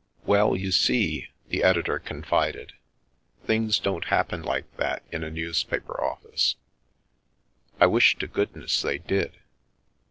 [0.24, 2.72] ""Well, you see," the editor confided,"
[3.46, 6.56] things don't happen like that in a newspaper office.
[7.78, 9.36] I wish to good ness they did.